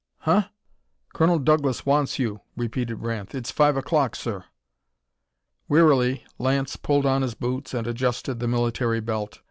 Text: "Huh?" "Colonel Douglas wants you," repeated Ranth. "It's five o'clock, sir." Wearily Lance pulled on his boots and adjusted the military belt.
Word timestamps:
"Huh?" 0.21 0.45
"Colonel 1.13 1.37
Douglas 1.37 1.85
wants 1.85 2.17
you," 2.17 2.41
repeated 2.57 3.03
Ranth. 3.03 3.35
"It's 3.35 3.51
five 3.51 3.77
o'clock, 3.77 4.15
sir." 4.15 4.45
Wearily 5.69 6.25
Lance 6.39 6.75
pulled 6.75 7.05
on 7.05 7.21
his 7.21 7.35
boots 7.35 7.71
and 7.75 7.85
adjusted 7.85 8.39
the 8.39 8.47
military 8.47 8.99
belt. 8.99 9.39